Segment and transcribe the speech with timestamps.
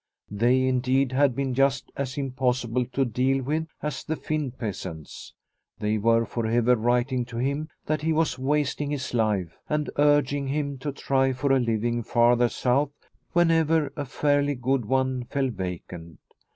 [0.31, 5.35] They, in deed, had been just as impossible to deal with as the Finn peasants.
[5.77, 10.47] They were for ever writing to him that he was wasting his life, and urging
[10.47, 12.89] him to try for a living farther south
[13.33, 16.17] whenever a fairly good one fell vacant.